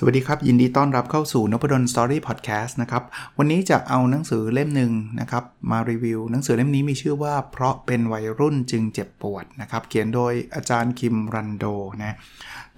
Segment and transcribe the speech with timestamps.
[0.00, 3.02] สวัสดีครับ ยินดีต้อนรับเข้าสู่นพดลสตอรี่พอดแคสต์นะครับ
[3.38, 11.64] วันนี้จะเอาหนังสือเล่มหนึ่งนะครับ มารีวิว หนังสือเล่มนี้มีชื่อว่า เพราะเป็นวัยรุ่นจึงเจ็บปวดนะครับ เขียนโดยอาจารย์คิมรันโด
[12.02, 12.16] นะ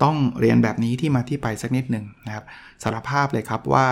[0.03, 2.45] ต้องเรียนแบบนี้ที่มาที่ไปสักนิดหนึ่งนะครับ
[2.83, 3.87] สารภาพเลยครับว่า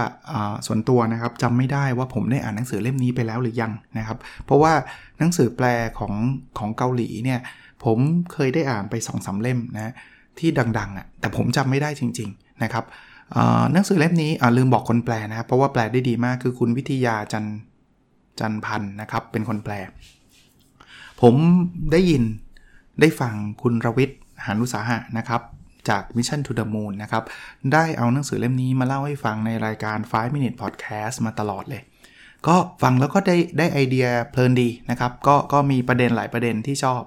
[0.66, 4.72] ส่วนตัวนะครับจำไม่ได้ว่าผมได้อ่านหนังสือเล่มนี้ไปแล้วหรือยังนะครับ เพราะว่า
[5.19, 5.66] หนังสือแปล
[5.98, 6.14] ของ
[6.58, 7.41] ของเกาหลีเนี่ย
[7.84, 7.98] ผม
[8.33, 9.92] เคยได้อ่านไป2อสเล่มนะ
[10.38, 12.86] ที่ดังๆอะแต่ผมจำไม่ได้จริง ๆนะครับ
[13.73, 17.45] หนังสือเล่มนี้ลืมบอกคนแปลนะครับ เพราะว่าแปลได้ดีมากคือคุณวิทยาจัน
[18.41, 19.73] จันพันธ์นะครับ เป็นคนแปล
[21.20, 21.34] ผม
[21.92, 22.22] ได้ยิน
[23.00, 25.42] ได้ฟังคุณรวิทย์หานุสาหะนะครับ
[25.89, 27.25] จาก Mission to the Moon นะครับ
[27.72, 31.83] ได้เอาหนังสือเล่มนี้มาเล่าให้ฟังในรายการ 5 Minute Podcast มาตลอดเลย
[32.47, 37.02] ก็ฟังแล้วก็ได้ได้ไอเดียเพลินดีนะครับ ก็ก็มีประเด็นหลายประเด็นที่ชอบ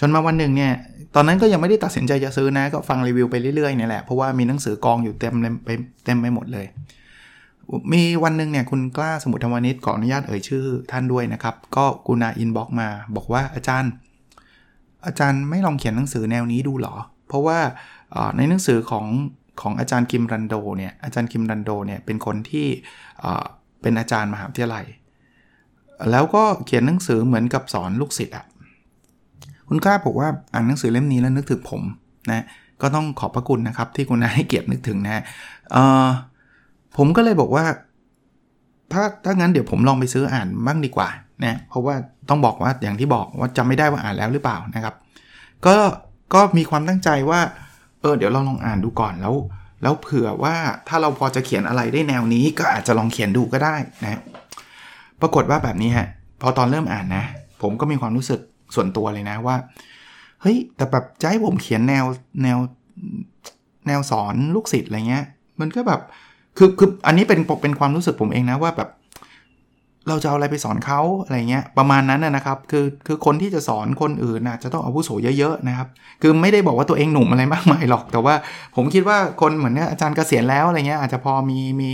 [0.00, 0.72] จนมาวันหนึ่งเนี่ย
[1.14, 5.68] ตอนนั้นก็ยังไม่ได้ตัดสินใจจะซื้อนะ ก็ฟังรีวิวไปเรื่อยๆเนี่ยแหละ เพราะว่ามีหนังสือกองอยู่เต็มไป
[6.04, 6.66] เต็มไปหมดเลย
[7.92, 13.92] มีวันหนึ่งเนี่ยคุณกล้าสมุทรวานิชขออนุญาตเอ่ยชื่อท่านด้วยนะครับ ก็กุณาอินบ็อกมา บอกว่าอาจารย์
[15.06, 16.94] อาจารย์ไม่ลองเขียนหนังสือแนวนี้ดูหรอ
[17.28, 17.58] เพราะว่า
[18.36, 19.06] ในหนังสือของ
[19.60, 22.66] ของอาจารย์คิมรันโดเนี่ย อาจารย์คิมรันโดเนี่ยเป็นคนที่
[23.80, 24.84] เป็นอาจารย์มหาวิทยาลัย
[26.10, 28.44] แล้วก็เขียนหนังสือเหมือนกับสอนลูกศิษย์อะ
[29.68, 31.82] คุณกล้าบอกว่าอ่านหนังสือเล่มนี้แล้วนึกถึงผม
[32.30, 32.44] นะ
[32.82, 35.22] ก็ต้องขอบพระคุณนะครับ ที่คุณนาให้เกียรตินึกถึงนะ
[36.96, 37.64] ผมก็เลยบอกว่า
[38.92, 41.08] ถ้าถ้างั้นเดี๋ยวผมลองไปซื้ออ่านบ้างดีกว่า
[41.44, 41.94] นะเพราะว่า
[42.28, 44.94] ต้องบอกว่าอย่างที่บอกว่าจำไม่ได้ว่าอ่านแล้วหรือเปล่านะครับ
[45.66, 45.74] ก็
[46.34, 47.40] ก็มีความตั้งใจว่า
[48.00, 49.34] เออเดี๋ยวเราลองอ่านดูก่อนแล้ว
[49.82, 50.54] แล้วเผื่อว่า
[50.88, 54.20] ถ้าเราพอจะเขียนอะไรได้แนวนี้ ก็อาจจะลองเขียนดูก็ได้นะ
[55.20, 56.08] ปรากฏว่าแบบนี้ฮะ
[56.40, 57.24] พอตอนเริ่มอ่านนะ
[57.62, 58.40] ผมก็มีความรู้สึก
[58.74, 59.56] ส่วนตัวเลยนะว่า
[60.42, 62.04] เฮ้ย แต่แบบจะให้ผมเขียนแนว
[62.42, 62.58] แนว
[63.86, 65.24] แนวสอนลูกศิษย์อะไรเงี้ย
[65.60, 66.00] มันก็แบบ
[66.58, 68.90] คือคืออันนี้เป็นเป็นความรู้สึกผมเองนะว่าแบบ
[70.08, 75.88] เราจะเอาอะไรไปสอนเขาอะไรเงี้ยประมาณนั้นนะครับ คือคือคนที่จะสอนคนอื่นนะจะต้องอาวุโสเยอะๆนะครับ
[76.22, 78.34] คือไม่ได้บอกว่าตัวเองหนุ่มอะไรมากมายหรอก แต่ว่า
[78.76, 81.90] ผมคิดว่าคนเหมือนเนี่ยอาจารย์เกษียณแล้วอะไรเงี้ยอาจจะพอมีมี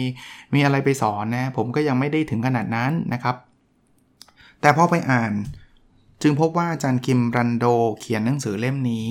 [0.54, 3.36] มีอะไรไปสอนนะ ผมก็ยังไม่ได้ถึงขนาดนั้นนะครับ
[4.60, 5.32] แต่พอไปอ่าน
[6.22, 7.64] จึงพบว่าอาจารย์คิมรันโด
[8.00, 9.08] เขียนหนังสือเล่มนี้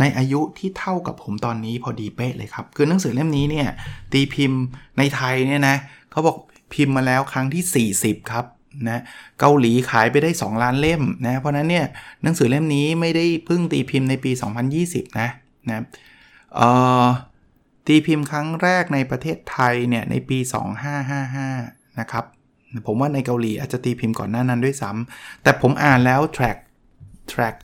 [0.00, 3.68] ในอายุที่เท่ากับผมตอนนี้พอดีเป๊ะเลยครับ คือหนังสือเล่มนี้เนี่ย
[4.12, 4.60] ตีพิมพ์
[4.98, 5.76] ในไทยเนี่ยนะ
[6.10, 6.36] เขาบอก
[6.74, 8.44] พิมพ์มาแล้วครั้งที่ 40 ครับ
[8.88, 9.02] นะ
[9.40, 11.86] เกาหลีขายไปได้ 2 ล้านเล่มนะเพราะนั้นเนี่ย
[12.22, 14.30] หนังสือเล่มนี้ไม่ได้เพิ่งตีพิมพ์ในปี
[14.76, 15.28] 2020 นะ
[15.68, 15.84] นะ
[17.86, 20.38] ตีพิมพ์ครั้งแรกในประเทศไทยเนี่ยในปี
[21.18, 22.24] 2555 นะครับ
[22.86, 26.58] ผมว่าในเกาหลีอาจจะตีพิมพ์ก่อนหน้านั้นด้วยซ้ำแต่ผมอ่านแล้ว track
[27.32, 27.54] track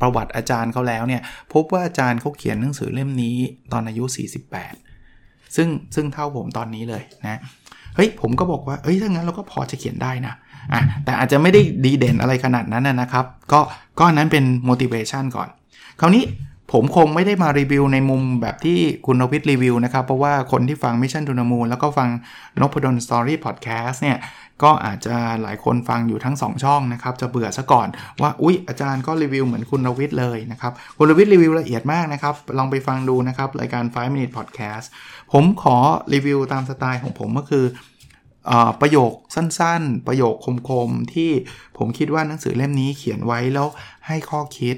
[0.00, 1.22] ประวัติอาจารย์เขาแล้วเนี่ย
[1.52, 3.36] พบว่าอาจารย์เขาเขียนหนังสือเล่มนี้
[3.72, 4.04] ตอนอายุ
[4.80, 7.40] 48 ซึ่งซึ่งเท่าผมตอนนี้เลยนะ
[7.94, 10.34] เฮ้ยผมก็บอกว่าเอ้ยถ้างั้นเราก็พอจะเขียนได้นะ
[10.72, 13.60] อะแต่อาจจะไม่ได้ดีเด่นอะไรขนาดนั้นนะครับ ก็
[13.98, 15.48] ก็นั้นเป็น motivation ก่อน
[16.00, 16.24] คราวนี้
[16.72, 22.08] ผมคงไม่ได้มารีวิวในมุมแบบที่คุณนวิทรีวิวนะครับ เพราะว่าคนที่ฟัง Mission to the Moon แล้วก็ฟัง
[22.60, 24.18] นพดล Story Podcast เนี่ย
[24.62, 27.88] ก็อาจจะหลายคนฟังอยู่ทั้ง 2 ช่องนะครับ จะเบื่อซะก่อน
[28.22, 34.86] ว่า อุ๊ย อาจารย์ก็รีวิวเหมือนคุณนวิทเลยนะครับ คุณนวิทรีวิวละเอียดมากนะครับ ลองไปฟังดูนะครับ รายการ 5 minute podcast
[35.32, 35.76] ผมขอ
[36.14, 37.64] รีวิวตามสไตล์ของผมก็คือ
[38.50, 40.34] อประโยคสั้นๆ ประโยค
[40.68, 41.30] คมๆ ที่
[41.78, 43.68] ผมคิดว่าหนังสือเล่มนี้เขียนไว้แล้ว
[44.06, 44.76] ให้ข้อคิด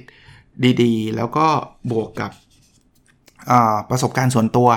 [0.83, 1.47] ดีๆ แล้วก็
[1.91, 2.31] บวกกับ
[3.91, 4.69] ประสบการณ์ส่วนตัว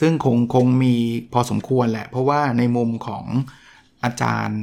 [0.00, 0.94] ซึ่งคงคงมี
[1.32, 3.24] พอสมควรแหละ เพราะว่าในมุมของ
[4.04, 4.60] อาจารย์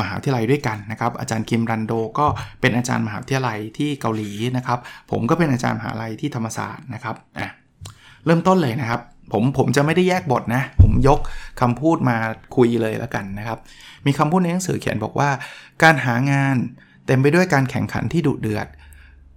[0.00, 2.26] มหาวิทยาลัยด้วยกันนะครับ อาจารย์คิมรันโดก็
[2.60, 4.78] เป็นอาจารย์มหาวิทยาลัยที่เกาหลีนะครับ
[5.10, 7.48] ผมก็เป็นอาจารย์มหาลัยที่ธรรมศาสตร์นะครับอะ
[8.24, 9.00] เริ่มต้นเลยนะครับ
[9.32, 11.18] ผมผมจะไม่ได้แยกบทนะ ผมยก
[11.60, 12.16] คำพูดมา
[12.56, 13.58] คุยเลยแล้วกันนะครับ
[14.06, 15.30] มีคำพูดในหนังสือเขียนบอกว่า
[15.82, 16.56] การหางาน
[17.06, 18.66] เต็มไปด้วยการแข่งขันที่ดุเดือด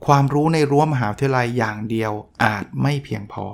[0.06, 2.12] ความรู้ในรั้วมหาวิทยาลัยอย่างเดียว
[2.44, 3.46] อาจไม่เพียงพอ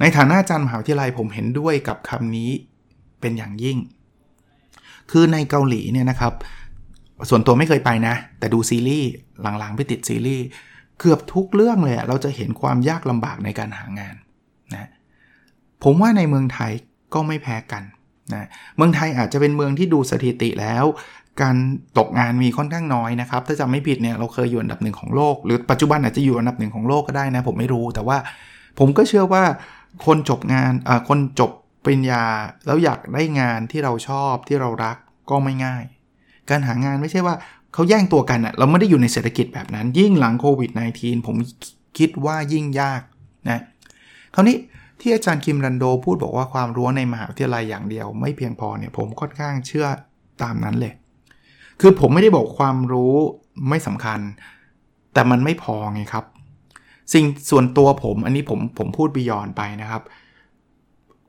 [0.00, 2.50] ในฐานะอาจารย์มหาวิทยาลัยผมเห็นด้วยกับคำนี้
[3.20, 3.78] เป็นอย่างยิ่ง
[5.10, 6.32] คือในเกาหลีเนี่ยนะครับ
[7.28, 9.10] ส่วนตัวไม่เคยไปนะ แต่ดูซีรีส์
[9.58, 10.44] หลังๆไปติดซีรีส์
[11.00, 14.16] เกือบทุกเรื่องเลยเราจะเห็นความยากลำบากในการหางาน
[14.74, 14.88] นะ
[15.84, 16.72] ผมว่าในเมืองไทย
[17.14, 17.82] ก็ไม่แพ้กัน
[18.34, 20.84] นะเมืองไทยอาจจะเป็นเมืองที่ดูสถิติแล้ว
[21.42, 21.56] การ
[21.98, 28.18] ตกงานมีค่อนข้างน้อยนะครับ ถ้าจำไม่ผิดเนี่ยเราเคยอยู่อันดับหนึ่งของโลก หรือปัจจุบันอาจจะอยู่อันดับหนึ่งของโลกก็ได้นะ ผมไม่รู้ แต่ว่า
[28.78, 29.44] ผมก็เชื่อว่า
[30.06, 31.50] คนจบงานอ่าคนจบ
[31.84, 32.24] ปริญญา
[32.66, 34.96] แล้วอยากได้งานที่เราชอบที่เรารัก
[35.30, 35.84] ก็ไม่ง่าย
[36.50, 37.34] การหางานไม่ใช่ว่า
[37.74, 41.36] เขาแย่งตัวกันอะเราไม่ได้อยู่ในเศรษฐกิจแบบนั้น ยิ่งหลังโควิด -19 ผม
[41.98, 43.00] คิดว่ายิ่งยาก
[43.50, 43.60] นะ
[44.34, 44.56] คราวนี้
[45.00, 49.86] ที่อาจารย์คิมรันโดพูดบอกว่าความรู้ในมหาวิทยาลัยอย่างเดียว ไม่เพียงพอเนี่ยผมค่อนข้างเชื่อ
[50.42, 50.92] ตามนั้นเลย
[51.80, 53.14] คือผมไม่ได้บอกความรู้
[53.68, 54.20] ไม่สำคัญ
[55.12, 56.24] แต่มันไม่พอไงครับ
[57.12, 60.02] สิ่งส่วนตัวผมอันนี้ผมผมพูดบียอนไปนะครับ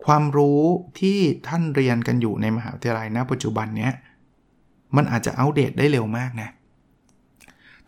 [0.05, 0.61] ความรู้
[0.99, 1.17] ที่
[1.47, 3.93] ท่านเรียนกันอยู่ในมหาวิทยาลัยณปัจจุบันเนี้ย
[4.95, 6.49] มันอาจจะอัปเดตได้เร็วมากนะ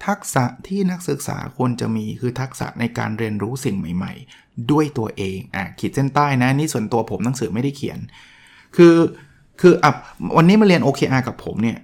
[0.06, 8.00] ทักษะที่นักศึกษาควรจะมีคือทักษะในการเรียนรู้สิ่งใหม่ ๆ ด้วยตัวเองอะขีดเส้นใต้นะนี่ส่วนตัวผมหนังสือไม่ได้เขียน
[8.76, 8.96] คือ
[9.62, 9.92] คืออะ
[10.38, 11.78] วันนี้มาเรียน OKR กับผมเนี่ย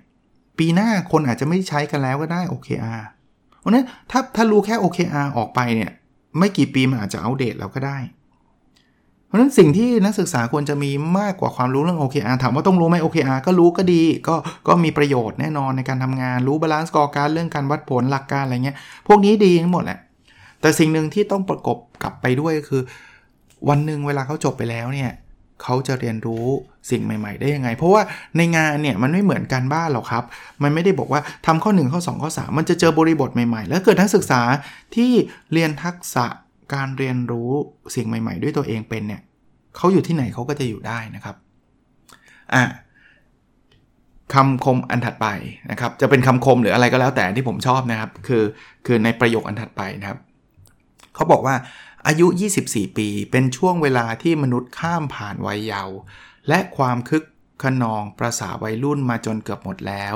[0.60, 3.02] ปีหน้าคนอาจจะไม่ใช้กันแล้วก็ได้ OKR
[3.60, 5.92] เพราะนั้นถ้าถ้ารู้แค่ OKR ออกไปเนี่ย
[6.38, 7.98] ไม่กี่ปีมันอาจจะอัปเดตแล้วก็ได้
[9.26, 14.36] เพราะฉะนั้นสิ่งที่นักศึกษาควรจะมีมากกว่าความรู้เรื่อง OKR ถามว่าต้องรู้ไหม OKR ก็รู้ก็ดี ก็
[14.68, 18.78] ก็มีประโยชน์แน่นอนในการทำงาน รู้ balance กอการเรื่องการวัดผลหลักการอะไรเงี้ย
[19.08, 20.00] พวกนี้ดีทั้งหมดแหละ
[20.62, 22.82] แต่สิ่งหนึ่งที่ต้องประกบกลับไปด้วยก็คือ
[23.70, 25.12] วันหนึ่งเวลาเขาจบไปแล้วเนี่ย
[25.64, 26.46] เขาจะเรียนรู้
[26.92, 28.02] สิ่งใหม่ ๆ ได้ยังไง เพราะว่า
[28.38, 30.24] ในงานเนี่ยมันไม่เหมือนการบ้านหรอกครับ
[30.64, 34.42] มันไม่ได้บอกว่าทำข้อ 1 ข้อ 2 ข้อ 3 มันจะเจอบริบทใหม่ๆ แล้วเกิดนักศึกษา
[34.96, 35.12] ที่
[35.54, 36.26] เรียนทักษะ
[36.74, 37.52] การเรียนรู้
[37.96, 39.22] สิ่งใหม่ ๆ ด้วยตัวเองเป็นเนี่ย
[39.78, 41.36] เขาอยู่ที่ไหนเขาก็จะอยู่ได้นะครับ
[42.54, 42.64] อะ
[44.34, 45.28] คำคมอันถัดไป
[45.72, 48.44] นะครับจะเป็นคำคมหรืออะไรก็แล้วแต่ที่ผมชอบนะครับ คือ
[48.86, 50.20] คือในประโยคอันถัดไปนะครับ
[51.16, 51.56] เขาบอกว่า
[52.08, 52.28] อายุ
[52.62, 55.98] 24 ปี เป็นช่วงเวลาที่มนุษย์ข้ามผ่านวัยเยาว์
[56.48, 57.24] และความคึก
[57.64, 60.16] ขนองประสาวัยรุ่นมาจนเกือบหมดแล้ว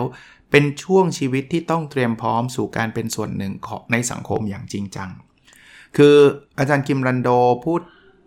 [0.51, 5.09] เป็นช่วงชีวิตที่ต้องเตรียมพร้อมสู่การเป็นส่วนหนึ่งของในสังคมอย่างจริงจัง
[5.97, 6.15] คือ
[6.57, 7.29] อาจารย์กิมรันโด
[7.65, 7.81] พูด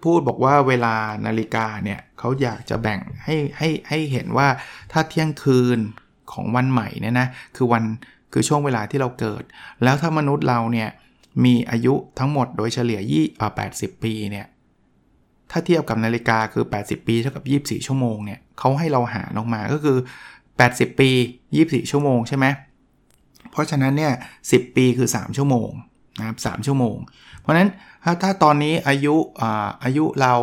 [0.05, 0.95] พูดบอกว่าเวลา
[1.27, 4.49] นาฬิกาเนี่ยเขาอยากจะแบ่งให้ให้ให้เห็นว่า
[4.93, 5.79] ถ้าเที่ยงคืน
[6.33, 7.85] ของวันใหม่เนี่ยนะคือวัน
[8.33, 9.43] คือช่วงเวลาที่เราเกิด
[9.83, 10.89] แล้วถ้ามนุษย์เราเนี่ย
[11.45, 13.61] มีอายุทั้งหมดโดยเฉลี่ยยี่อ่าแป
[14.03, 14.47] ปีเนี่ย
[15.51, 19.97] ถ้าเทียบกับนาฬิกาคือ 80 ปีเท่ากับ 24 ชั่วโมงเนี่ยเขาให้เราหารออกมาก็คือ
[20.49, 21.11] 80 ปี
[21.51, 22.47] 24 ชั่วโมงใช่ไหม
[23.51, 24.13] เพราะฉะนั้นเนี่ย
[24.47, 25.71] 10 ปีคือ 3 ชั่วโมง
[26.19, 26.97] นะครับ3ชั่วโมง
[27.41, 27.71] เพราะฉะนั้น
[28.05, 30.35] ถ้าถ้าตอนนี้อายุอ่าอายุเรา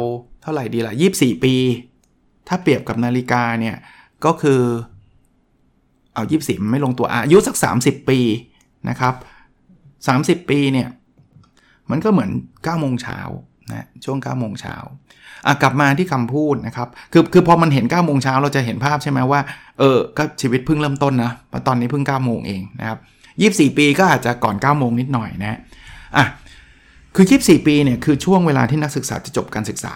[0.41, 1.55] เท่าไหร่ดีล่ะ 24 ปี
[2.47, 3.75] ถ้าเปรียบกับนาฬิกาเนี่ย
[4.25, 4.61] ก็คือ
[6.13, 8.19] เอา 24 มันไม่ลงตัวอายุสัก 30 ปี
[8.89, 9.13] นะครับ
[10.07, 10.89] 30 ปีเนี่ย
[11.89, 13.19] มันก็เหมือน9โมงเช้า
[13.71, 14.75] นะช่วง9โมงเช้า
[15.45, 19.41] อะกลับมาที่คำพูดนะครับคือคือพอมันเห็น9โมงเช้าเราจะเห็นภาพใช่ไหมว่า
[19.79, 21.31] เออก็ชีวิตเพิ่งเริ่มต้นนะ
[21.67, 22.99] ตอนนี้เพิ่ง9โมงเองนะครับ
[23.73, 25.59] 24 ปีก็อาจจะก่อน9โมงนิดหน่อยนะ
[26.17, 26.25] อะ
[27.15, 29.93] คือ24ปีเนี่ยคือช่วงเวลาที่นักศึกษาจะจบการศึกษา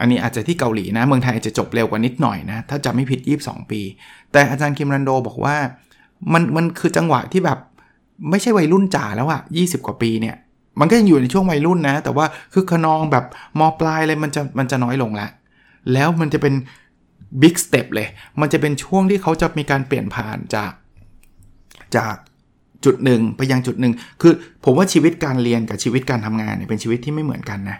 [0.00, 3.80] อันนี้อาจจะที่เกาหลีนะเมืองไทยอาจจะจบเร็วกว่านิดหน่อยนะถ้าจะไม่ผิด 22 ปี
[4.32, 5.56] แต่อาจารย์คิมรันโดบอกว่า
[6.32, 7.58] มันมันคือจังหวะที่แบบ
[8.30, 10.36] ไม่ใช่วัยรุ่นจ๋าแล้วอะ20 กว่าปีเนี่ย
[10.80, 13.24] มันก็ยังอยู่ในช่วงวัยรุ่นนะ แต่ว่าคือขนองแบบ
[13.58, 15.30] มปลายเลยมันจะมันจะน้อยลงแล้ว
[15.92, 16.54] แล้วมันจะเป็น
[17.42, 18.08] big step เลย
[18.40, 20.72] มันจะเป็นช่วงที่เขาจะมีการเปลี่ยนผ่านจาก
[21.96, 22.14] จาก
[22.84, 23.92] จุดหนึ่งไปยังจุดหนึ่ง
[24.22, 24.32] คือ
[24.64, 27.78] ผมว่าชีวิตการเรียนกับชีวิตการทำงานเนี่ยเป็นชีวิตที่ไม่เหมือนกันนะ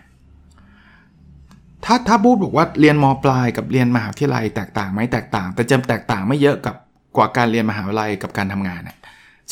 [1.85, 6.76] ถ้าถ้าพูดบอกว่าเรียนมปลายกับเรียนมหาวิทยาลัยแตกต่างไหมแตกต่าง แต่จะแตกต่างไม่เยอะกับ
[7.17, 8.97] กว่าการเรียนมหาวิทยาลัยกับการทำงานนะ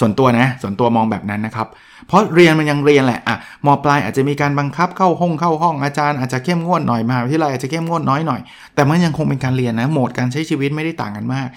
[0.01, 1.69] ส่วนตัวนะ ส่วนตัวมองแบบนั้นนะครับ
[2.07, 8.41] เพราะเรียนมันยังเรียนแหละอะมปลายอาจจะมีการบังคับเข้าห้องเข้าห้องอาจารย์อาจจะเข้มงวดหน่อยมหาวิทยาลัยอาจจะเข้มงวดน้อยหน่อย
[8.75, 11.49] แต่มันยังคงเป็นการเรียนนะ โหมดการใช้ชีวิตไม่ได้ต่างกันมาก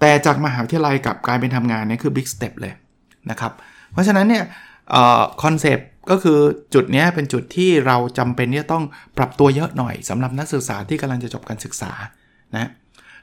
[0.00, 2.72] แต่จากมหาวิทยาลัยกับการเป็นทำงานนี่คือ big step เลย
[3.30, 3.52] นะครับ
[3.92, 4.44] เพราะฉะนั้นเนี่ย
[5.42, 6.38] concept ก็คือ
[6.74, 8.84] จุดนี้เป็นจุดที่เราจำเป็นที่จะต้อง
[9.18, 11.92] ปรับตัวเยอะหน่อยสำหรับนักศึกษาที่กำลังจะจบการศึกษา
[12.56, 12.68] นะ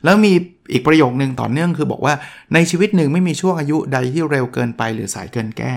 [0.03, 0.33] แล้วมี
[0.73, 2.13] อีกประโยคนึงต่อเนื่องคือบอกว่า
[2.53, 5.73] ในชีวิตหนึ่งไม่มีช่วงอายุใดที่เร็วเกินไปหรือสายเกินแก้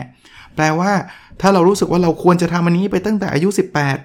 [0.57, 0.93] แปลว่า
[1.41, 3.49] ถ้าเรารู้สึกว่าเราควรจะทำอันนี้ไปตั้งแต่อายุ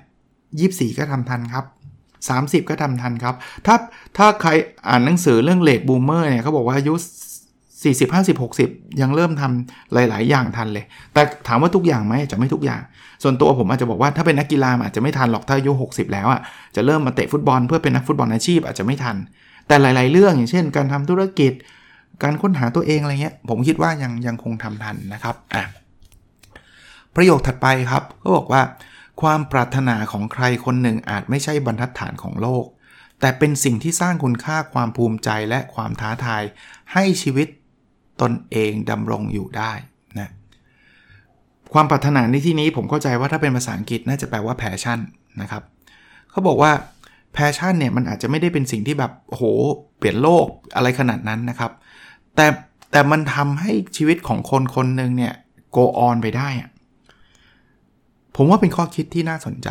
[0.07, 1.65] 18 24 ก็ทำทันครับ
[2.63, 3.35] 30 ก็ทำทันครับ
[3.65, 3.75] ถ้า
[4.17, 4.49] ถ้าใคร
[4.88, 6.93] อ่านหนังสือเรื่อง Late Bloomer เนี่ยเขาบอกว่าอายุ
[7.83, 12.81] 40 50 60 ยังเริ่มทำหลาย ๆ อย่างทันเลย แต่ถามว่าทุกอย่างไหมจะไม่ทุกอย่าง
[13.23, 16.41] ส่วนตัวผมอาจจะบอกว่าถ้าเป็นนักกีฬาอาจจะไม่ทันหรอกถ้าอายุ 60 แล้วอะ
[16.75, 19.15] จะเริ่มมาเตะฟุตบอลเพื่อเป็นนักฟุตบอลอาชีพอาจจะไม่ทัน
[19.69, 21.53] แต่หลาย ๆ เรื่องอย่างเช่น การทำธุรกิจ
[22.23, 25.63] การค้นหาตัวเองอะไรเงี้ย ผมคิดว่ายังยังคงทำทันนะครับอะ
[27.15, 28.61] ประโยคถัดไปครับก็บอกว่า
[29.21, 32.65] ความปรารถนาของใครคนหนึ่งอาจไม่ใช่บรรทัดฐานของโลก
[33.19, 36.43] แต่เป็นสิ่งที่สร้างคุณค่าความภูมิใจและความท้าทาย
[36.93, 37.47] ให้ชีวิต
[38.21, 39.71] ตนเองดำรงอยู่ได้
[40.19, 40.29] นะ
[41.73, 44.99] ความปรารถนาในที่นี้ผมเข้าใจว่าถ้าเป็นภาษาอังกฤษน่าจะแปลว่าแพชชั่น
[45.41, 45.63] นะครับ
[46.31, 46.71] เขาบอกว่า
[47.33, 49.41] passion เนี่ยมันอาจจะไม่ได้เป็นสิ่งที่แบบโห
[49.98, 50.45] เปลี่ยนโลก
[50.75, 51.71] อะไรขนาดนั้นนะครับ
[52.36, 52.45] แต่
[52.91, 55.33] แต่มันทำให้ชีวิตของคนคนหนึ่งเนี่ย
[55.75, 56.50] go on ไปได้
[58.36, 59.69] ผมว่าเป็นข้อคิดที่น่าสนใจ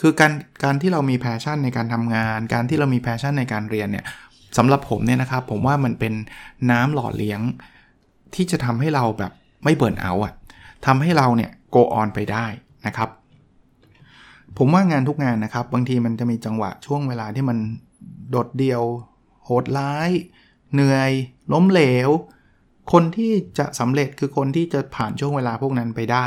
[0.00, 0.32] คือการ
[0.64, 4.04] การที่เรามี passion ในการทำงาน การที่เรามี passion ในการเรียนเนี่ย
[4.58, 6.14] สำหรับผมเนี่ยนะครับ ผมว่ามันเป็น
[6.70, 7.40] น้ำหล่อเลี้ยง
[8.34, 9.32] ที่จะทำให้เราแบบ
[9.64, 10.32] ไม่ burn out อะ
[10.86, 12.46] ทำให้เราเนี่ย go on ไปได้
[12.86, 13.08] นะครับ
[14.58, 17.58] ผมว่างานทุกงานนะครับ บางทีมันจะมีจังหวะช่วงเวลาที่มัน
[18.30, 18.82] โดดเดี่ยว
[19.44, 20.10] โหดร้าย
[20.72, 21.10] เหนื่อย
[21.52, 22.10] ล้มเหลว
[22.92, 26.26] คนที่จะสำเร็จคือคนที่จะผ่านช่วงเวลาพวกนั้นไปได้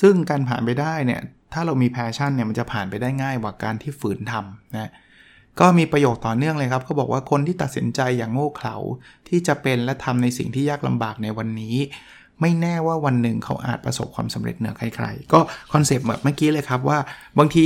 [0.00, 1.20] ซึ่งการผ่านไปได้เนี่ย
[1.52, 4.90] ถ้าเรามี passion เนี่ยมันจะผ่านไปได้ง่ายกว่าการที่ฝืนทำนะ
[5.60, 8.76] ก็มีประโยคต่อเนื่องเลยครับเขาบอกว่าคนที่ตัดสินใจอย่างโง่เขลา
[9.28, 11.76] ที่จะเป็นและทำในสิ่งที่ยากลำบากในวันนี้
[12.42, 15.38] ไม่แน่ว่าวันหนึ่งเขาอาจประสบความสำเร็จเหนือใครๆ ก็
[15.72, 16.98] concept แบบเมื่อกี้เลยครับว่า
[17.38, 17.64] บางที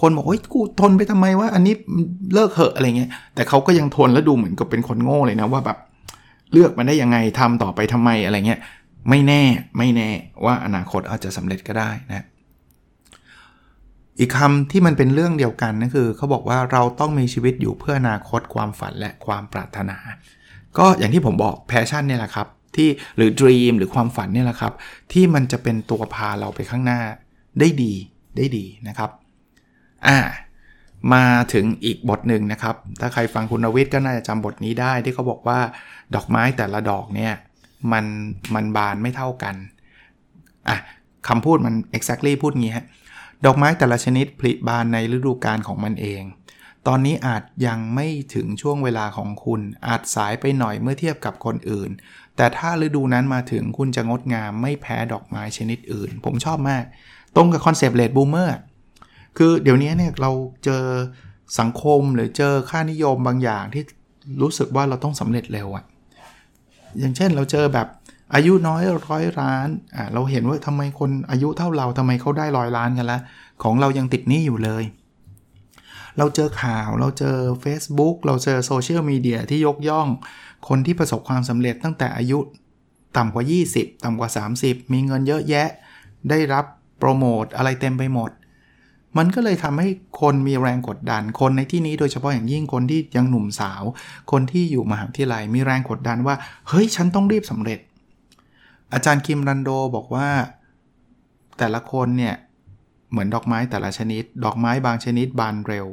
[0.00, 1.74] คนบอกโอ้ยกูทนไปทำไมว่าอันนี้
[2.34, 5.78] เลิกเหอะอะไรเงี้ยแต่เขาก็ยังทนแล้วดูเหมือนกับเป็นคนโง่เลยนะว่าแบบ
[6.52, 8.60] เลือกมันได้ยังไงทำต่อไปทำไมอะไรเงี้ย
[9.08, 9.42] ไม่แน่
[9.78, 10.10] ไม่แน่
[10.44, 12.24] ว่าอนาคตอาจจะสำเร็จก็ได้นะ
[14.18, 19.96] อีกคำที่มันเป็นเรื่องเดียวกันนั่นคือเขาบอกว่าเราต้องมีชีวิตอยู่เพื่ออนาคตความฝันและความปรารถนา
[20.78, 24.72] ก็อย่างที่ผมบอกแพชชั่นเนี่ยแหละครับ ที่หรือ dream หรือความฝันเนี่ยแหละครับ
[25.12, 27.00] ที่มันจะเป็นตัวพาเราไปข้างหน้า
[27.60, 27.92] ได้ดี
[28.36, 29.10] ได้ดีนะครับ
[30.06, 30.18] อ่า
[31.12, 35.60] มาถึงอีกบทหนึ่งนะครับ ถ้าใครฟังคุณวิทย์ก็น่าจะจำบทนี้ได้ที่เขาบอกว่า
[36.14, 37.34] ดอกไม้แต่ละดอกเนี่ย
[37.92, 38.04] มัน
[38.54, 39.54] มันบานไม่เท่ากัน
[40.68, 40.78] อะ
[41.28, 42.86] คำพูดมัน exactly พูดงี้ฮะ
[43.46, 46.22] ดอกไม้แต่ละชนิดผลิบานในฤดูกาลของมันเอง
[46.86, 51.90] ตอนนี้อาจยังไม่ถึงช่วงเวลาของคุณ อาจสายไปหน่อยเมื่อเทียบกับคนอื่น
[52.38, 56.84] แต่ถ้าฤดูนั้นมาถึงคุณจะงดงามไม่แพ้ดอกไม้ชนิดอื่น ผมชอบมาก
[57.36, 58.56] ตรงกับ concept Late Bloomer
[59.36, 60.30] คือเดี๋ยวนี้เนี่ยเรา
[60.64, 60.84] เจอ
[61.60, 63.82] สังคมหรือเจอค่านิยมบางอย่างที่
[64.42, 65.84] รู้สึกว่าเราต้องสำเร็จเร็วอะ
[66.98, 67.86] อย่างเช่นเราเจอแบบ
[68.34, 73.18] อายุน้อยร้อยล้านอ่าเราเห็นว่าทำไมคนอายุเท่าเราทำไมเขาได้ร้อยล้านกันละ
[73.62, 74.84] ของเรายังติดหนี้อยู่เลย
[76.18, 80.08] เราเจอข่าว เราเจอ Facebook เราเจอโซเชียลมีเดียที่ยกย่อง
[80.68, 82.38] คนที่ประสบความสำเร็จตั้งแต่อายุ
[83.16, 85.68] ต่ำกว่า 20 ต่ำกว่า 30 มีเงินเยอะแยะ
[86.30, 86.64] ได้รับ
[86.98, 88.30] โปรโมทอะไรเต็มไปหมด
[89.18, 89.88] มันก็เลยทำให้
[90.20, 93.82] คนมีแรงกดดัน คนในที่นี้โดยเฉพาะอย่างยิ่งคนที่ยังหนุ่มสาว
[94.30, 96.34] คนที่อยู่มหาวิทยาลัยมีแรงกดดันว่า
[96.68, 97.78] เฮ้ย ฉันต้องรีบสำเร็จ
[98.92, 100.28] อาจารย์คิมรันโดบอกว่า
[101.58, 102.34] แต่ละคนเนี่ย
[103.10, 105.86] เหมือนดอกไม้แต่ละชนิด ดอกไม้บางชนิดบานเร็ว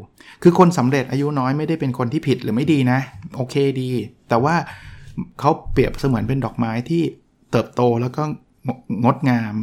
[0.44, 3.00] คือคนสำเร็จอายุน้อยไม่ได้เป็นคนที่ผิดหรือไม่ดีนะ
[3.36, 3.90] โอเคดี
[4.30, 4.56] แต่ว่า
[5.40, 7.04] เขาเปรียบเสมือนเป็นดอกไม้ที่
[7.52, 8.24] เติบโตแล้วก็
[9.04, 9.54] งดงาม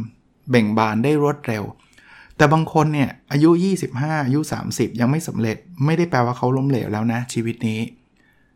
[0.49, 1.63] เบ่งบานได้รวดเร็ว
[2.37, 3.49] แต่บางคนเนี่ยอายุ
[3.89, 7.79] 25 อายุ 30 ยังไม่สำเร็จ ไม่ได้แปลว่าเขาล้มเหลวแล้วนะ ชีวิตนี้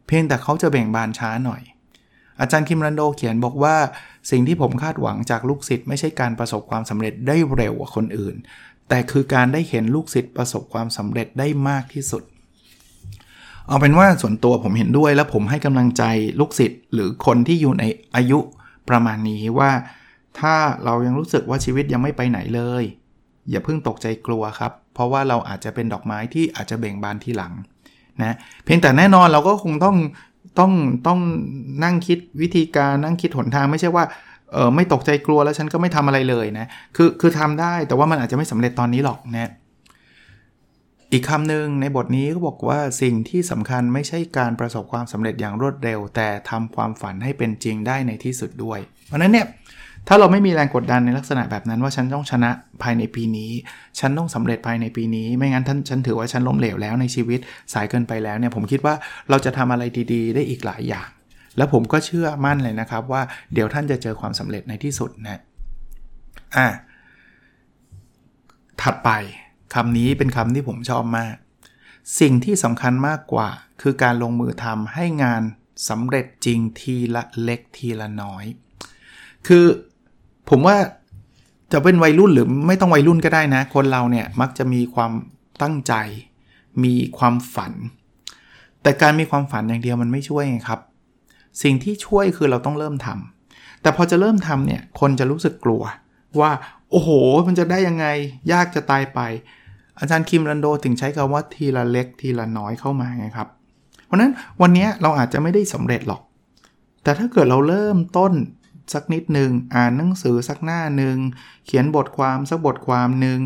[0.08, 1.62] เพียงแต่เขาจะเบ่งบานช้าหน่อย
[2.40, 3.76] อาจารย์คิมรันโดเขียนบอกว่า
[4.32, 8.36] สิ่งที่ผมคาดหวังจากลูกศิษย์ไม่ใช่การประสบความสำเร็จได้เร็วกว่าคนอื่น
[8.90, 12.24] แต่คือการได้เห็นลูกศิษย์ประสบความสำเร็จได้มากที่สุด
[13.68, 16.04] เอาเป็นว่าส่วนตัวผมเห็นด้วยและผมให้กำลังใจ
[16.40, 17.84] ลูกศิษย์หรือคนที่อยู่ใน
[18.16, 18.40] อายุ
[18.90, 19.72] ประมาณนี้ว่า
[20.40, 22.84] ถ้าเรายังรู้สึกว่าชีวิตยังไม่ไปไหนเลย
[23.50, 27.54] อย่าเพิ่งตกใจกลัวครับ เพราะว่าเราอาจจะเป็นดอกไม้ที่อาจจะเบ่งบานทีหลัง
[28.24, 29.98] นะเพียงแต่แน่นอนเราก็คงต้อง
[30.60, 30.72] ต้อง
[31.08, 31.20] ต้อง
[31.84, 34.04] นั่งคิดวิธีการนั่งคิดหนทางไม่ใช่ว่า
[34.54, 39.52] เออไม่ตกใจกลัวแล้วฉันก็ไม่ทำอะไรเลยนะ คือคือทำได้แต่ว่ามันอาจจะไม่สำเร็จตอนนี้หรอกนะ
[41.12, 49.48] อีกคำหนึ่งในบทนี้ก็บอกว่าสิ่งที่สำคัญไม่ใช่การประสบความสำเร็จอย่างรวดเร็ว แต่ทำความฝันให้เป็นจริงได้ในที่สุดด้วย เพราะนั้นเนี่ย
[50.08, 52.52] ถ้าเราไม่มีแรงกดดันในลักษณะแบบนั้นว่าฉันต้องชนะ
[52.84, 53.52] ภายในปีนี้
[54.00, 57.40] ฉันต้องสำเร็จภายในปีนี้ ไม่งั้นท่านฉันถือว่าฉันล้มเหลวแล้วในชีวิต
[57.74, 58.96] สายเกินไปแล้วเนี่ยผมคิดว่า
[59.30, 61.08] เราจะทำอะไรดีๆ ได้อีกหลายอย่าง
[61.58, 63.22] แล้วผมก็เชื่อมั่นเลยนะครับว่า
[63.54, 65.40] เดี๋ยวท่านจะเจอความสำเร็จในที่สุดนะ
[66.58, 66.68] อะ
[68.82, 69.10] ถัดไป
[69.74, 71.36] คำนี้เป็นคำที่ผมชอบมาก
[72.20, 73.50] สิ่งที่สำคัญมากกว่า
[73.82, 75.42] คือการลงมือทำให้งาน
[75.90, 78.46] สำเร็จจริงทีละเล็กทีละน้อย
[79.48, 79.66] คือ
[80.50, 80.78] ผมว่า
[81.72, 85.12] จะเป็นวัยรุ่นหรือไม่ต้องวัยรุ่นก็ได้นะ คนเราเนี่ยมักจะมีความ
[85.62, 85.94] ตั้งใจ
[86.84, 87.74] มีความฝัน
[88.82, 90.82] แต่การมีความฝันอย่างเดียวมันไม่ช่วยไงครับ
[91.64, 95.84] สิ่งที่ช่วยคือเราต้องเริ่มทำแต่พอจะเริ่มทำเนี่ยคนจะรู้สึกกลัว
[96.40, 96.52] ว่า
[96.92, 97.10] โอ้โห
[97.48, 98.06] มันจะได้ยังไง
[98.54, 99.20] ยากจะตายไป
[100.00, 103.48] อาจารย์คิมรันโดถึงใช้คำว่าทีละเล็กทีละน้อยเข้ามาไงครับ
[104.06, 106.22] เพราะนั้นวันนี้เราอาจจะไม่ได้สำเร็จหรอก
[107.04, 108.34] แต่ถ้าเกิดเราเริ่มต้น
[108.94, 111.18] สักนิดหนึ่งอ่านหนังสือสักหน้าหนึ่ง
[111.66, 113.40] เขียนบทความสักบทความหนึ่ง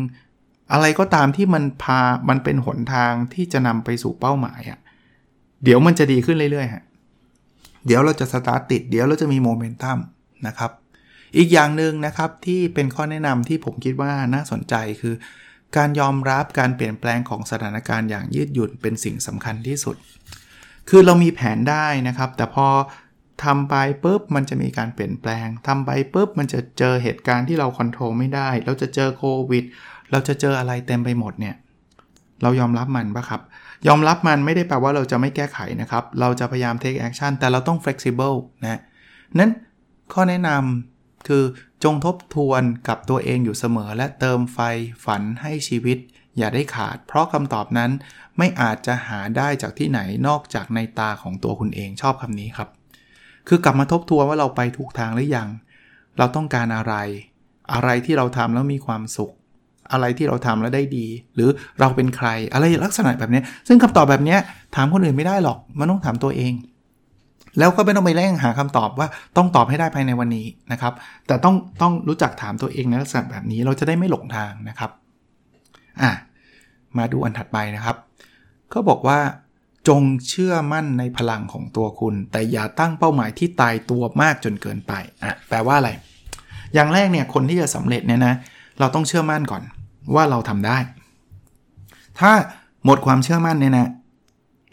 [0.72, 4.78] อะไรก็ตามที่มันพามันเป็นหนทางที่จะนำไปสู่เป้าหมายอะ่ะ
[5.64, 6.84] เดี๋ยวมันจะดีขึ้นเรื่อยๆฮะ
[7.86, 9.98] เดี๋ยวเราจะสตาร์ตติด เดี๋ยวเราจะมีโมเมนตัม
[10.46, 10.70] นะครับ
[11.36, 15.14] อีกอย่างหนึ่งนะครับที่เป็นข้อแนะนำที่ผมคิดว่าน่าสนใจคือ
[15.76, 19.96] การยอมรับการเปลี่ยนแปลงของสถานการณ์อย่างยืดหยุ่นเป็นสิ่งสำคัญที่สุด
[20.88, 22.66] คือเรามีแผนได้นะครับ แต่พอ
[23.44, 23.74] ทำไป
[24.04, 29.64] ปุ๊บมันจะมีการเปลี่ยนแปลงทำไปปุ๊บมันจะเจอเหตุการณ์ที่เราควบคุมไม่ได้ เราจะเจอโควิด
[30.10, 31.56] เราจะเจออะไรเต็มไปหมดเนี่ย
[32.42, 33.40] เรายอมรับมันปะครับ
[33.88, 38.80] ยอมรับมันไม่ได้แปลว่าเราจะไม่แก้ไขนะครับ เราจะพยายาม take action แต่เราต้อง flexible นะ
[39.38, 39.50] นั้น
[40.12, 41.44] ข้อแนะนำคือ
[41.84, 44.58] จงทบทวนกับตัวเองอยู่เสมอ และเติมไฟ
[45.04, 45.98] ฝันให้ชีวิต
[46.38, 47.90] อย่าได้ขาด เพราะคำตอบนั้น
[48.38, 52.68] ไม่อาจจะหาได้จากที่ไหนนอกจากในตาของตัวคุณเองชอบคำนี้ครับ
[53.48, 55.48] คือกลับมาทบทวนว่าเราไปถูกทางหรือยัง
[56.18, 56.94] เราต้องการอะไร
[57.72, 59.32] อะไรที่เราทำแล้วมีความสุข
[59.92, 61.48] อะไรที่เราทำแล้วได้ดี หรือ
[61.80, 64.36] เราเป็นใครอะไรลักษณะแบบนี้ ซึ่งคำตอบแบบนี้
[64.76, 66.52] ถามคนอื่นไม่ได้หรอก มันต้องถามตัวเอง
[67.58, 70.92] แล้วก็ไม่ต้องไปแร่งหาคำตอบว่าต้องตอบให้ได้ภายในวันนี้นะครับ
[71.26, 74.90] แต่ต้องต้องรู้จักถามตัวเองในลักษณะแบบนี้เราจะได้ไม่หลงทางนะครับ
[76.02, 76.10] อะ
[76.98, 77.96] มาดูอันถัดไปนะครับ
[78.72, 79.18] ก็บอกว่า
[79.88, 85.90] จงเชื่อมั่นในพลังของตัวคุณ แต่อย่าตั้งเป้าหมายที่ตายตัวมากจนเกินไปอะแปลว่าอะไร
[86.74, 88.34] อย่างแรกเนี่ยคนที่จะสำเร็จเนี่ยนะ
[88.80, 89.62] เราต้องเชื่อมั่นก่อน
[90.14, 90.78] ว่าเราทำได้
[92.18, 92.30] ถ้า
[92.84, 93.88] หมดความเชื่อมั่นเนี่ยนะ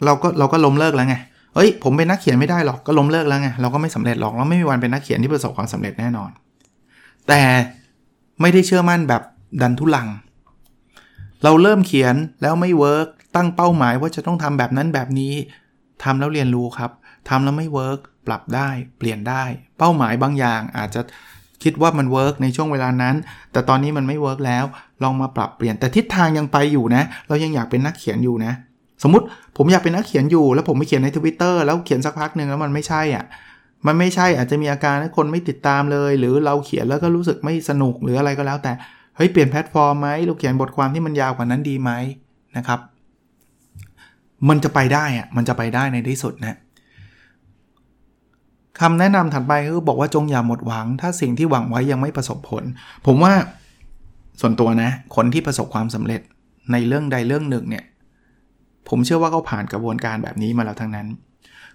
[0.04, 1.16] เราก็เราก็ล้มเลิกแล้วไง
[1.54, 6.30] เอ้ย ผมเป็นนักเขียนไม่ได้หรอกก็ล้มเลิกแล้วไงเราก็ไม่สำเร็จหรอกเราไม่มีวันเป็นนักเขียนที่ประสบความสำเร็จแน่นอน
[7.28, 7.42] แต่
[8.40, 9.22] ไม่ได้เชื่อมั่นแบบ
[9.62, 10.08] ดันทุรัง
[11.44, 15.32] เราเริ่มเขียนแล้วไม่ work ตั้งเป้าหมายว่าจะต้องทำแบบนั้นแบบนี้
[16.04, 16.90] ทำแล้วเรียนรู้ครับ
[17.28, 18.68] ทำแล้วไม่ work ปรับได้
[18.98, 19.44] เปลี่ยนได้
[19.78, 21.00] เป้าหมายบางอย่างอาจจะ
[21.64, 23.14] คิดว่ามัน work ในช่วงเวลานั้น
[23.52, 24.64] แต่ตอนนี้มันไม่ work แล้ว
[25.02, 28.52] ลองมาปรับเปลี่ยนแต่ทิศทางยังไปอยู่นะ เรายังอยากเป็นนักเขียนอยู่นะ
[29.02, 29.24] สมมติ
[29.56, 33.24] ผมอยากเป็นนักเขียนอยู่ แล้วผมไปเขียนในทวิตเตอร์แล้วเขียนสักพักหนึ่งแล้วมันไม่ใช่อะ
[33.86, 38.72] มันไม่ใช่อาจจะมีอาการคนไม่ติดตามเลย หรือเราเขียนแล้วก็รู้สึกไม่สนุกหรืออะไรก็แล้ว แต่
[39.16, 41.90] เฮ้ยเปลี่ยนแพลตฟอร์มไหมเราเขียนบทความที่มันยาวกว่านั้นดีไหม
[42.56, 42.80] นะครับ
[44.48, 46.56] มันจะไปได้อะมันจะไปได้ในที่สุดนะ
[48.80, 52.64] คำแนะนำถัดไปคือบอกว่าจงอย่าหมดหวัง ถ้าสิ่งที่หวังไว้ยังไม่ประสบผล
[53.06, 53.32] ผมว่า
[54.40, 56.20] ส่วนตัวนะ คนที่ประสบความสำเร็จ
[56.72, 57.84] ในเรื่องใดเรื่องหนึ่งเนี่ย
[58.88, 61.08] ผมเชื่อว่าเขาผ่านกระบวนการแบบนี้มาแล้วทั้งนั้น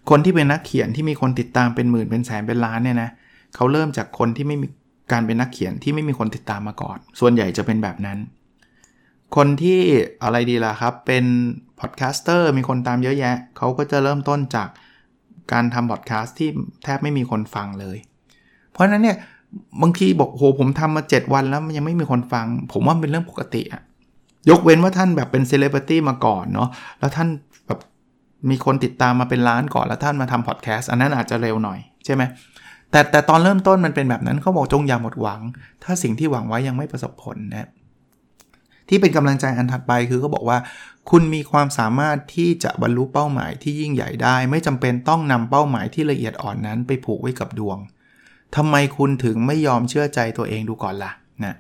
[0.09, 3.09] คนที่เป็นนักเขียนที่มีคนติดตามเป็นหมื่นเป็นแสนเป็นล้านเนี่ยนะ
[3.55, 4.67] เขาเริ่มจากคนที่ไม่มี
[5.11, 8.17] การเป็นนักเขียนที่ไม่มีคนติดตามมาก่อน ส่วนใหญ่จะเป็นแบบนั้น
[9.35, 9.79] คนที่
[10.23, 11.25] อะไรดีล่ะครับ เป็น
[11.79, 14.69] podcaster มีคนตามเยอะแยะ เขาก็จะเริ่มต้นจาก
[15.51, 16.49] การทำพอดแคสต์ที่
[16.83, 17.97] แทบไม่มีคนฟังเลย
[18.71, 19.17] เพราะนั้นเนี่ย
[19.81, 23.81] บางทีบอกโหผมทำมา 7 วันแล้วมันยังไม่มีคนฟัง ผมว่าเป็นเรื่องปกติอะ
[24.49, 27.27] ยกเว้นว่าท่านแบบเป็นเซเลบริตี้มาก่อนเนาะแล้วท่าน
[27.67, 27.79] แบบ
[28.49, 32.23] มีคนติดตามมาเป็นล้านก่อนแล้วท่านมาทำพอดแคสต์อันนั้นอาจจะเร็วหน่อยใช่ไหม
[32.91, 35.41] แต่แต่ตอนเริ่มต้นมันเป็นแบบนั้นเขาบอกจงอย่าหมดหวัง
[35.83, 37.69] ถ้าสิ่งที่หวังไว้ยังไม่ประสบผลนะ
[38.89, 40.57] ที่เป็นกำลังใจอันถัดไปคือเขาบอกว่า
[41.09, 47.77] คุณมีความสามารถที่จะบรรลุเป้าหมายที่ยิ่งใหญ่ได้ ไม่จำเป็นต้องนำเป้าหมายที่ละเอียดอ่อนนั้นไปผูกไว้กับดวง
[48.55, 51.11] ทำไมคุณถึงไม่ยอมเชื่อใจตัวเองดูก่อนละ่ะ
[51.43, 51.55] นะ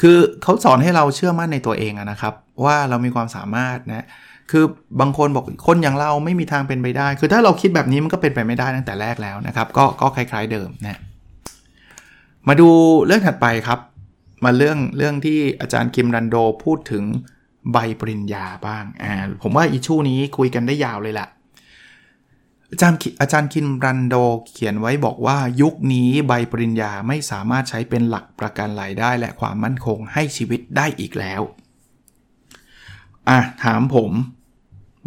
[0.00, 4.06] คือเขาสอนให้เราเชื่อมั่นในตัวเองนะครับ ว่าเรามีความสามารถนะ
[4.50, 4.64] คือ
[5.00, 11.00] บางคนบอกคนอย่างเราไม่มีทางเป็นไปได้ คือถ้าเราคิดแบบนี้มันก็เป็นไปไม่ได้ตั้งแต่แรกแล้วนะครับ ก็ก็คล้าย ๆเดิมนะ
[12.48, 12.68] มาดู
[13.06, 13.78] เรื่องถัดไปครับ
[14.44, 17.04] มาเรื่องเรื่องที่อาจารย์คิมรันโดพูดถึง
[17.72, 21.28] ใบปริญญาบ้างอ่าผมว่าอิชูนี้คุยกันได้ยาวเลยแหละ
[22.70, 24.14] อาจารย์อาจารย์คินรันโด
[24.52, 31.42] เขียนไว้บอกว่ายุคนี้ใบปริญญาไม่สามารถใช้เป็นหลักประกันรายได้ และความมั่นคงให้ชีวิตได้อีกแล้ว
[33.28, 34.10] อะถามผม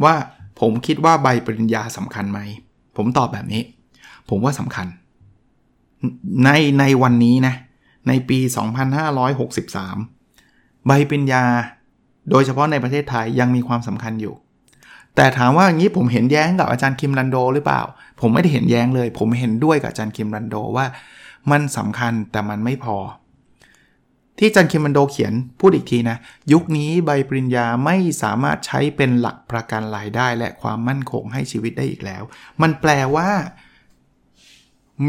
[0.03, 0.15] ว่า
[0.61, 2.39] ผมคิดว่าใบปริญญาสำคัญไหม
[2.97, 3.63] ผมตอบแบบนี้
[4.29, 4.87] ผมว่าสำคัญ
[6.43, 7.55] ในในวันนี้นะ
[8.07, 8.39] ในปี
[10.03, 11.43] 2563 ใบปริญญา
[12.29, 14.35] โดยเฉพาะในประเทศไทยยังมีความสำคัญอยู่
[15.15, 17.81] แต่ถามว่าอย่างนี้ผมเห็นแย้งกับอาจารย์คิมรันโดหรือเปล่า
[18.21, 20.85] ผมไม่ได้เห็นแย้งเลย ผมเห็นด้วยกับอาจารย์คิมรันโดว่า
[21.51, 22.97] มันสำคัญแต่มันไม่พอ
[24.37, 26.17] ที่อาจารย์คิมรันโดเขียนพูดอีกทีนะ
[26.51, 32.23] ยุคนี้ใบปริญญาไม่สามารถใช้เป็นหลักประกันรายได้ และความมั่นคงให้ชีวิตได้อีกแล้ว
[32.61, 33.29] มันแปลว่า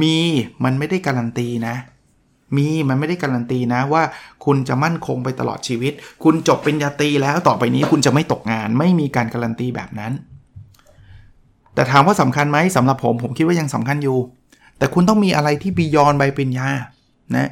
[0.00, 0.18] มี
[0.64, 1.76] มันไม่ได้การันตีนะ
[2.56, 4.02] มีมันไม่ได้การันตีนะว่า
[4.44, 5.92] คุณจะมั่นคงไปตลอดชีวิต
[6.24, 10.12] คุณจบเป็นญาตรีแล้วต่อไปนี้คุณจะไม่ตกงาน ไม่มีการการันตีแบบนั้น
[11.74, 14.18] แต่ถามว่าสำคัญไหมสำหรับผมผมคิดว่ายังสำคัญอยู่
[14.78, 16.68] แต่คุณต้องมีอะไรที่บียอนใบปริญญา
[17.37, 17.50] นะ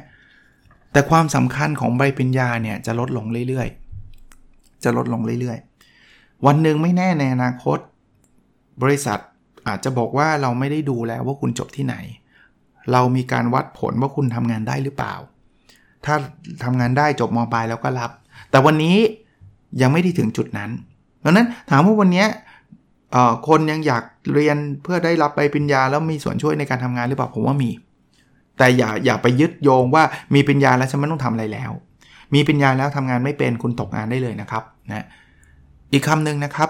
[0.91, 3.67] แต่ความสำคัญของใบปริญญาเนี่ยจะลดลงเรื่อย
[4.83, 7.77] จะลดลงเรื่อยๆ วันหนึ่งไม่แน่ในอนาคต
[8.83, 9.19] บริษัท
[9.67, 11.95] อาจจะบอกว่าเราไม่ได้ดูแล้วว่าคุณจบที่ไหน
[12.91, 15.13] เรามีการวัดผลว่าคุณทำงานได้หรือเปล่า
[16.05, 16.15] ถ้า
[16.63, 18.11] ทำงานได้จบมปลายแล้วก็รับ
[18.51, 18.97] แต่วันนี้
[19.81, 20.69] ยังไม่ได้ถึงจุดนั้น
[21.23, 22.25] ดังนั้นถามว่าวันนี้
[23.47, 27.71] คนยังอยากเรียนเพื่อได้รับใบปริญญา แล้วมีส่วนช่วยในการทำงานหรือเปล่าผมว่ามี
[28.57, 30.03] แต่อย่าอย่าไปยึดโยงว่า
[30.35, 31.71] มีปริญญาแล้วฉันไม่ต้องทำอะไรแล้ว
[32.33, 35.05] มีปริญญาแล้วทำงานไม่เป็นคุณตกงานได้เลยนะครับนะ
[35.93, 36.69] อีกคำหนึ่งนะครับ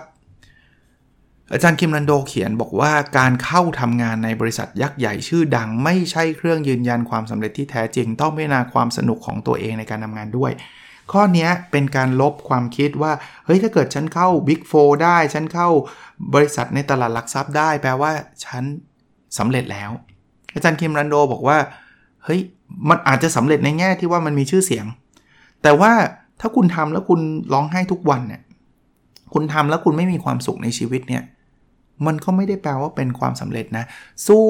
[1.54, 10.52] อาจารย์คิมรันโดเขียนบอกว่าการเข้าทำงานในบริษัทยักษ์ใหญ่ชื่อดัง ไม่ใช่เครื่องยืนยันความสำเร็จที่แท้จริง ต้องพิจารณาความสนุกของตัวเองในการทำงานด้วย
[11.12, 13.12] ข้อนี้เป็นการลบความคิดว่า
[13.46, 15.70] เฮ้ยถ้าเกิดฉันเข้า Big 4ได้ ฉันเข้า
[16.34, 18.12] บริษัทในตลาดหลักทรัพย์ได้ แปลว่า
[18.46, 18.64] ฉัน
[19.38, 19.92] สำเร็จแล้ว
[20.54, 21.58] อาจารย์คิมรันโดบอกว่า
[22.24, 22.40] เฮ้ย
[22.90, 24.86] มันอาจจะสำเร็จในแง่ที่ว่ามันมีชื่อเสียง
[25.64, 25.92] แต่ว่า
[26.40, 27.20] ถ้าคุณทำแล้วคุณ
[27.54, 28.42] ร้องไห้ทุกวันเนี่ย
[29.34, 31.24] คุณทำแล้วคุณไม่มีความสุขในชีวิตเนี่ย
[32.06, 33.86] มันก็ไม่ได้แปลว่าเป็นความสำเร็จนะ
[34.28, 34.48] สู้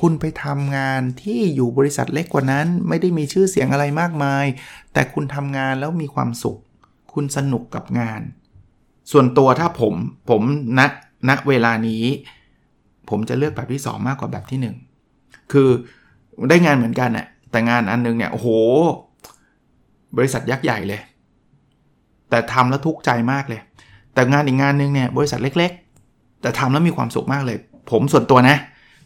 [0.00, 4.44] คุณไปทำงานที่อยู่บริษัทเล็กกว่านั้น ไม่ได้มีชื่อเสียงอะไรมากมาย
[4.92, 6.58] แต่คุณทำงานแล้วมีความสุข
[7.14, 8.20] คุณสนุกกับงาน
[9.12, 9.94] ส่วนตัวถ้าผม
[10.30, 10.42] ผม
[10.78, 10.80] ณ
[11.28, 12.04] ณเวลานี้
[13.08, 14.74] ผมจะเลือกแบบที่ 2 มากกว่าแบบที่
[15.06, 15.68] 1 คือ
[16.48, 18.48] ได้งานเหมือนกันน่ะแต่งานอันนึงเนี่ยโอ้โห
[20.16, 21.00] บริษัทยักษ์ใหญ่เลย
[22.30, 23.60] แต่ทำแล้วทุกข์ใจมากเลย
[24.14, 25.72] แต่งานอีกงานนึงเนี่ยบริษัทเล็ก
[26.40, 27.58] แต่ทำแล้วมีความสุขมากเลย
[27.90, 28.56] ผมส่วนตัวนะ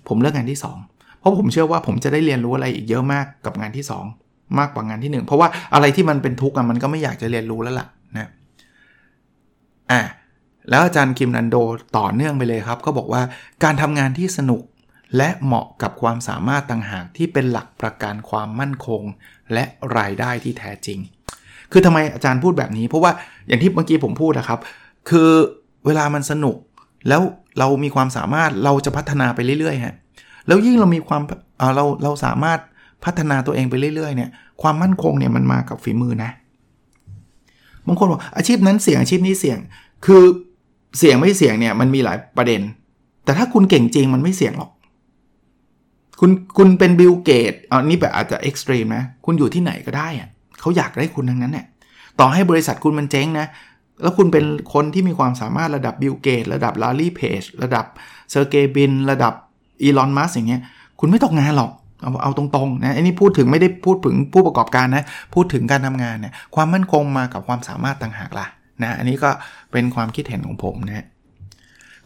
[0.09, 3.85] ผมเลือกงานที่ 2 เพราะผมเชื่อว่าผมจะได้เรียนรู้อะไรอีกเยอะมากกับงานที่
[4.21, 8.31] 2 มากกว่างานที่ 1 เพราะว่าอะไรที่มันเป็นทุกข์มันก็ไม่อยากจะเรียนรู้แล้วล่ะนะ
[9.93, 10.03] อะ
[10.71, 11.57] แล้วอาจารย์คิมนันโด
[11.99, 13.23] ต่อเนื่องไปเลยครับ ก็บอกว่า
[13.65, 14.63] การทำงานที่สนุก
[15.17, 19.03] และเหมาะกับความสามารถต่างหากที่เป็นหลักประกันความมั่นคง
[19.53, 19.65] และ
[19.99, 20.99] รายได้ที่แท้จริง
[21.73, 23.13] คือทำไมอาจารย์พูดแบบนี้ เพราะว่า
[23.49, 24.61] อย่างที่เมื่อกี้ผมพูดนะครับ
[25.11, 25.31] คือ
[25.87, 26.57] เวลามันสนุก
[27.09, 27.23] แล้ว
[27.59, 29.95] เรามีความสามารถเราจะพัฒนาไปเรื่อยๆฮะ
[30.47, 31.23] แล้วยิ่งเรามีความ
[31.77, 32.59] เราเราสามารถ
[33.05, 34.31] พัฒนาตัวเองไปเรื่อยๆเนี่ย
[34.63, 36.31] ความมั่นคงเนี่ยมันมากับฝีมือนะ
[37.87, 39.59] บางคนบอกอาชีพนั้นเสี่ยงอาชีพนี้เสี่ยง
[40.07, 40.23] คือ
[40.99, 42.61] เสี่ยงไม่เสี่ยงเนี่ยมันมีหลายประเด็น
[43.25, 44.71] แต่ถ้าคุณเก่งจริงมันไม่เสี่ยงหรอก
[46.21, 50.29] คุณคุณเป็น Bill Gates อันนี้แบบอาจจะ extreme นะ คุณอยู่ที่ไหนก็ได้อะ
[50.61, 51.67] เขาอยากได้คุณทั้งนั้นเนี่ย
[52.21, 53.47] ต่อให้บริษัทคุณมันเจ๊งนะ
[54.03, 57.85] แล้วคุณเป็นคนที่มีความสามารถระดับ Bill Gates ระดับ Larry Page ระดับ
[58.31, 59.33] Sergey Brin ระดับ
[59.83, 60.61] Elon Musk อย่างเงี้ย
[61.01, 61.71] คุณไม่ตกงานหรอก
[62.03, 68.47] เอาเอาตรงๆนะอันนี้พูดถึงไม่ได้พูดถึงผู้ประกอบการนะ พูดถึงการทำงานเนี่ยความมั่นคงมากับความสามารถต่างหากล่ะ
[68.83, 69.31] นะอันนี้ก็
[69.73, 71.07] เป็นความคิดเห็นของผมนะ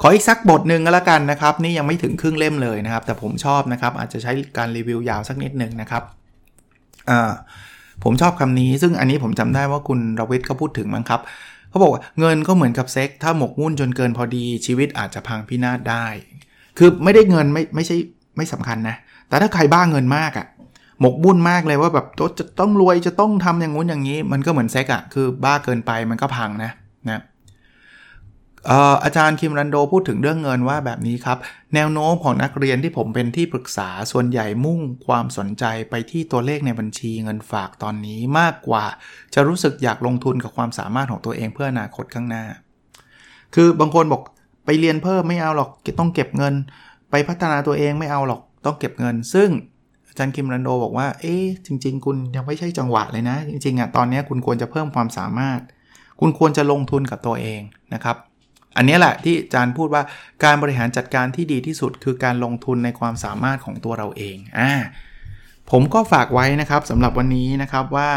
[0.00, 6.02] ขออีกสักบทหนึ่งก็แล้วกันนะครับ นี่ยังไม่ถึงครึ่งเล่มเลยนะครับ แต่ผมชอบนะครับ อาจจะใช้การรีวิวยาวสักนิดหนึ่งนะครับ
[8.04, 11.20] ผมชอบคำนี้ ซึ่งอันนี้ผมจำได้ว่าคุณรวิทย์เขาพูดถึงมั้งครับ
[11.74, 16.06] เขาบอกว่าเงินก็เหมือนกับเซ็กถ้าหมกมุ่นจนเกินพอดีชีวิตอาจจะพังพินาศได้
[16.78, 17.96] คือไม่ได้เงินไม่ไม่ใช่
[18.36, 18.96] ไม่สำคัญนะ
[19.28, 20.46] แต่ถ้าใครบ้าเงินมากอะ่ะ
[21.00, 22.06] หมกบุ่นมากเลยว่าแบบ
[22.38, 26.70] จะต้องรวยจะต้องทำอย่างงู้นอย่างนี้ มันก็เหมือนเซ็กอะ่ะคือบ้าเกินไปมันก็พังนะ
[27.10, 27.20] นะ
[29.04, 31.38] อาจารย์คิมรันโดพูดถึงเรื่องเงินว่าแบบนี้ครับ
[31.74, 38.84] แนวโน้มของนักเรียนที่ผมเป็นที่ปรึกษาส่วนใหญ่มุ่งความสนใจไปที่ตัวเลขในบัญชีเงินฝากตอนนี้มากกว่า
[39.34, 42.44] จะรู้สึกอยากลงทุนกับความสามารถของตัวเองเพื่ออนาคตข้างหน้า
[43.54, 44.22] คือบางคนบอก
[44.64, 46.54] ไปเรียนเพิ่มไม่เอาหรอกต้องเก็บเงิน
[47.10, 49.48] ไปพัฒนาตัวเองไม่เอาหรอกต้องเก็บเงิน ซึ่ง
[50.08, 55.60] อาจารย์คิมรันโดบอกว่า เอ๊ะจริง ๆ คุณยังไม่ใช่จังหวะเลยนะ จริงๆอะตอนนี้คุณควรจะเพิ่มความสามารถ
[56.20, 57.60] คุณควรจะลงทุนกับตัวเอง
[57.94, 58.16] นะครับ
[58.76, 60.02] อันนี้แหละที่อาจารย์พูดว่า
[60.44, 64.72] การบริหารจัดการที่ดีที่สุด คือการลงทุนในความสามารถของตัวเราเองอ่า
[65.70, 68.10] ผมก็ฝากไว้นะครับสำหรับวันนี้นะครับว่า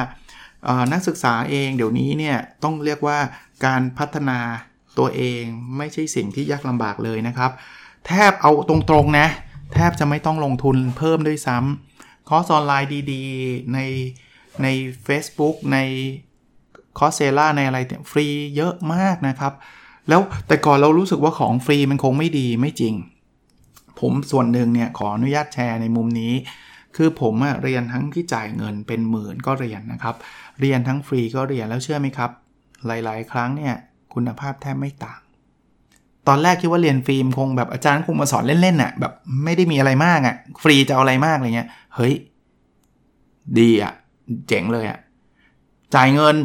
[0.94, 3.20] นักศึกษาเองเดี๋ยวนี้เนี่ยต้องเรียกว่า
[3.66, 4.40] การพัฒนา
[4.98, 5.42] ตัวเอง
[5.78, 7.52] ไม่ใช่สิ่งที่ยากลำบากเลยนะครับ
[8.08, 9.28] แทบเอาตรงๆนะ
[9.74, 13.80] แทบจะไม่ต้องลงทุนเพิ่มด้วยซ้ำคอร์สออนไลน์ดีๆ ใน
[14.64, 14.68] ใน
[15.08, 15.78] Facebook ใน
[16.98, 17.80] Coursera ในอะไร
[18.12, 19.54] ฟรีเยอะมากนะครับ
[20.10, 22.94] แล้วแต่ก่อนเรารู้สึกว่าของฟรีมันคงไม่ดีไม่จริง
[24.00, 26.34] ผมส่วนหนึ่งเนี่ยขออนุญาตแชร์ในมุมนี้
[26.96, 30.16] คือผมเรียนทั้งที่จ่ายเงินเป็นหมื่นก็เรียนนะครับ
[30.60, 32.32] เรียนทั้งฟรีก็เรียนแล้วเชื่อไหมครับ
[32.86, 33.74] หลาย ๆ ครั้งเนี่ย
[34.14, 35.20] คุณภาพแทบไม่ต่าง
[36.28, 42.14] ตอนแรกคิดว่าเรียนฟรีมคงแบบอาจารย์คงมาสอนเล่นๆน่ะแบบไม่ได้มีอะไรมากอะ่ะฟรีจะเอาอะไรมากอะไรเงี้ยเฮ้ย
[43.60, 43.94] ดีอะ่ะ
[44.48, 45.00] เจ๋งเลยอะ่ะ
[45.96, 46.36] จ่ายเงิน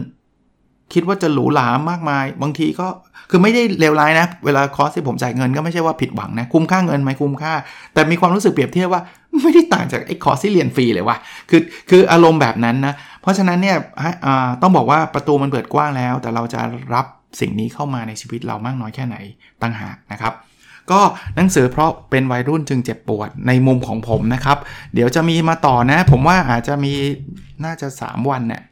[0.94, 2.88] คิดว่าจะหรูหรามากมาย บางทีก็
[3.30, 7.54] คือไม่ได้เลวร้ายนะ เวลาคอร์สที่ผมจ่ายเงินก็ไม่ใช่ว่าผิดหวังนะ คุ้มค่าเงินไหมคุ้มค่า
[7.94, 9.02] แต่มีความรู้สึกเปรียบเทียบว่า
[9.42, 11.16] ไม่ได้ต่างจากไอ้คอร์สที่เรียนฟรีเลยว่ะ
[11.50, 13.76] คือคืออารมณ์แบบนั้นนะ เพราะฉะนั้นเนี่ย
[14.62, 16.60] ต้องบอกว่าประตูมันเปิดกว้างแล้ว แต่เราจะ
[16.94, 17.06] รับ
[17.40, 19.16] สิ่งนี้เข้ามาในชีวิตเรามากน้อยแค่ไหน
[19.62, 20.32] ตั้งหากนะครับ
[20.90, 21.00] ก็
[21.36, 24.58] หนังสือเพราะเป็นวัยรุ่นจึงเจ็บปวดในมุมของผมนะครับ
[24.94, 26.92] เดี๋ยวจะมีมาต่อนะ ผมว่าอาจจะมี
[27.64, 28.62] น่าจะ 3 วันเนี่ย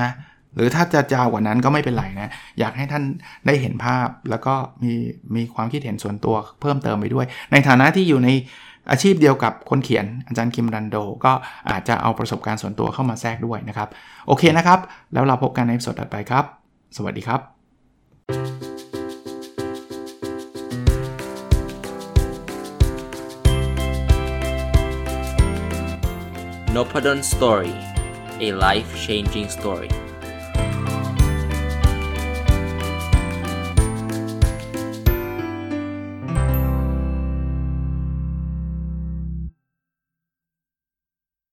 [0.00, 0.10] นะ
[0.54, 3.04] หรือถ้าจะยาวกว่านั้นก็ไม่เป็นไรนะ อยากให้ท่าน
[3.46, 4.92] ได้เห็นภาพแล้วก็มี
[5.36, 8.30] มีความคิดเห็นส่วนตัวเพิ่มเติมไปด้วย ในฐานะที่อยู่ใน
[8.90, 11.32] อาชีพเดียวกับคนเขียนอาจารย์คิมรันโด ก็
[11.70, 13.88] อาจจะเอาประสบการณ์ส่วนตัวเข้ามาแทรกด้วยนะครับ
[14.26, 14.78] โอเคนะครับ
[15.12, 16.44] แล้วเราพบกันในสดถัดไปครับ
[16.96, 17.40] สวัสดีครับ
[26.76, 27.74] n o p a d o n Story
[28.46, 29.90] a life changing story